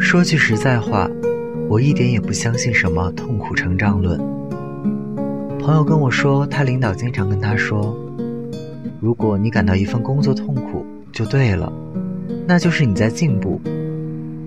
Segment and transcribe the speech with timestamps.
[0.00, 1.10] 说句实在话，
[1.68, 4.18] 我一点也不相信什么痛苦成长论。
[5.58, 7.96] 朋友跟我说，他领导经常跟他说
[9.00, 11.72] ：“如果你感到一份工作痛苦，就对了，
[12.46, 13.60] 那就是你在进步。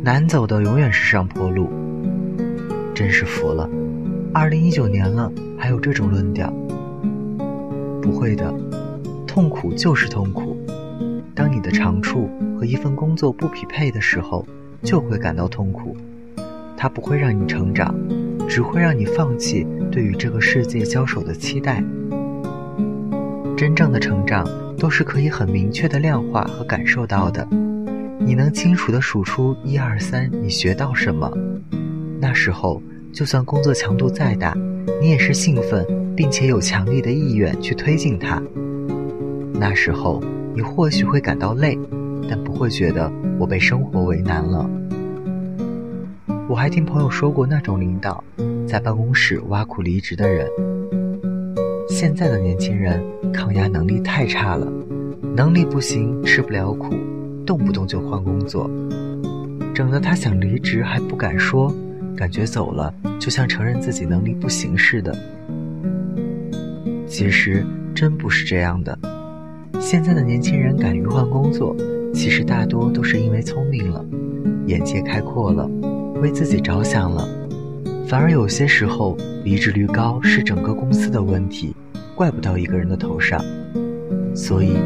[0.04, 1.70] 难走的永远是上坡路。”
[2.94, 3.70] 真是服了，
[4.34, 6.54] 二零一九年了，还有这种论调？
[8.02, 8.54] 不会的，
[9.26, 10.55] 痛苦就是痛苦。
[11.36, 14.46] 当你的长处和一份工作不匹配的时候，
[14.84, 15.95] 就会感到痛苦。
[16.76, 17.94] 它不会让你成长，
[18.48, 19.66] 只会让你放弃。
[19.91, 21.84] 对于这个世界交手的期待，
[23.55, 27.48] 真正的成长都是可以很明确的量化和感受到的。
[28.20, 31.31] 你能清楚的数出一二三，你学到什么？
[32.20, 32.81] 那时候，
[33.12, 34.53] 就算工作强度再大，
[35.02, 38.41] 你也是兴奋，并且有强力的意愿去推进它。
[39.53, 40.22] 那时候，
[40.53, 41.78] 你或许会感到累，
[42.30, 44.70] 但不会觉得我被生活为难了。
[46.49, 48.23] 我还听朋友说过那种领导。
[48.67, 50.45] 在办公室挖苦离职的人，
[51.88, 54.69] 现在的年轻人抗压能力太差了，
[55.38, 56.94] 能力不行，吃不了苦，
[57.45, 58.70] 动不动就换工作，
[59.73, 61.73] 整得他想离职还不敢说，
[62.14, 65.16] 感觉走了就像承认自己能力不行似的。
[67.08, 68.99] 其实真不是这样的，
[69.80, 71.73] 现在的年轻人敢于换工作，
[72.18, 74.04] 其实大多都是因为聪明了，
[74.66, 75.70] 眼界开阔了，
[76.20, 77.30] 为自己着想了。
[78.08, 81.76] 反而有些时候，离职率高是整个公司的问题，
[82.16, 83.40] 怪不到一个人的头上。
[84.36, 84.78] 所以，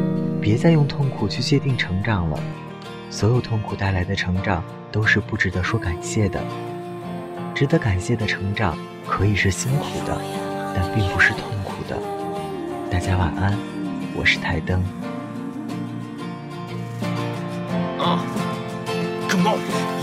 [0.42, 2.38] 别再用痛苦去界定成长了。
[3.10, 6.42] 所有痛苦带来的成长都是不值得说感谢的。
[7.56, 10.22] 值得感谢的成长可以是辛苦的，
[10.76, 11.98] 但并不是痛苦的。
[12.92, 13.58] 大家晚安，
[14.18, 14.84] 我是台灯。
[18.12, 18.51] off.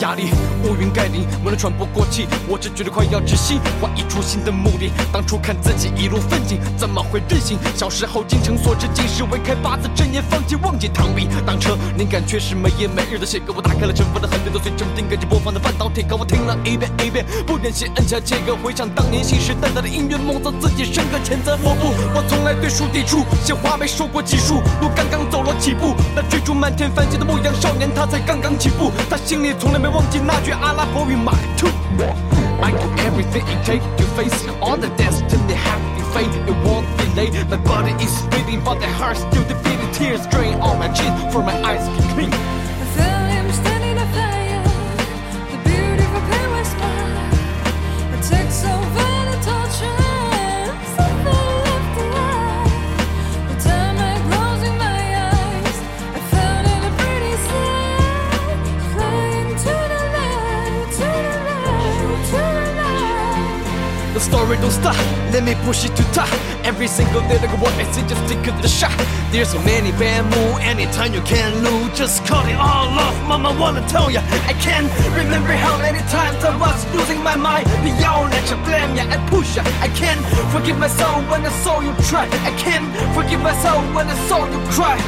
[0.00, 0.30] 压力
[0.64, 3.60] 乌云盖顶，为了喘不过气，我只觉得快要窒息。
[3.80, 7.58] 画一出新的目的，当初看自己一路奋进，怎么会任性？
[7.74, 13.52] 小时候精诚所至，今时未开八字真言，放弃忘记螳臂当车，灵感却是没夜没日的写歌。
[13.54, 21.58] 我打开了尘封的很多都随身听，跟着播放的半导体歌，我听了一遍一遍，不忍心摁下切割，回想当年信誓旦旦的音乐梦，做自己深刻谴责。
[21.62, 28.92] 我不，我从来对书抵触，鲜花没受过几束，路刚刚走了几步，那追逐满天繁星的牧羊少年，他才刚刚起步，
[29.25, 29.87] 心里从来没。
[29.87, 37.05] 忘记那句阿拉伯语，My two。I do everything it takes to face all the destiny having faith it won't be
[37.15, 37.33] late.
[37.49, 39.91] My body is beating, but the heart still defeating.
[39.91, 42.31] Tears drain on my chin, for my eyes can clean.
[64.18, 64.96] The story don't stop.
[65.32, 66.28] Let me push it to top.
[66.64, 68.96] Every single day, like what I say, just take it to the shot.
[69.30, 71.96] There's so many bad moves, anytime you can lose.
[71.96, 74.20] Just cut it all off, mama wanna tell ya.
[74.50, 77.66] I can't remember how many times I was losing my mind.
[77.84, 79.62] The all let you blame ya, I push ya.
[79.86, 82.26] I can't forgive myself when I saw you try.
[82.50, 84.98] I can't forgive myself when I saw you cry.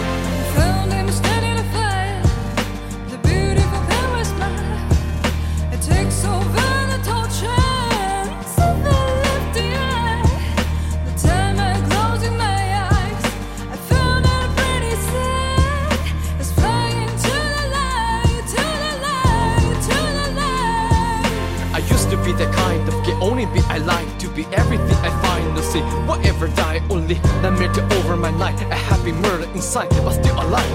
[21.90, 25.10] Used to be that kind of kid, only be I like to be everything I
[25.22, 29.48] find to see whatever die only not meant to over my night a happy murder
[29.54, 30.70] inside but still alive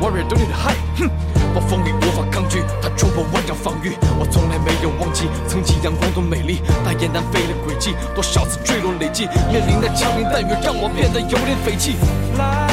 [0.00, 1.08] warrior don't need to hide 哼
[1.54, 11.96] 暴风雨无法抗拒它冲破万丈防御我从来没有忘记曾经阳光多美丽大雁南飞的轨迹多少次坠落累积面临的枪林弹雨让我变得有点匪气
[12.38, 12.67] getting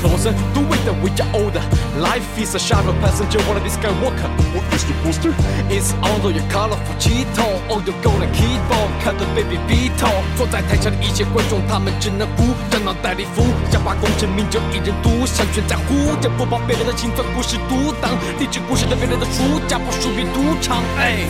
[0.00, 1.62] closer, the way that we get older.
[1.98, 4.28] Life is a shuttle passenger, wanna be Skywalker.
[4.54, 5.32] What is the booster?
[5.68, 10.22] It's all your colorful Cheeto, all your golden keyboard, 看着 baby Beetle。
[10.36, 20.82] 坐在台下的一些观众，他们只能鼓掌脑袋里浮，想把功成名就一人独享，全在乎着不把别人的心酸故事独当，励志故事的别人的书，架不属于赌场。
[20.98, 21.26] 哎。